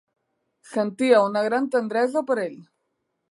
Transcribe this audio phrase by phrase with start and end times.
[0.69, 2.57] Sentia una gran tendresa per ell.